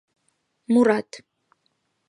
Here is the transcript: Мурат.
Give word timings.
Мурат. 0.73 1.09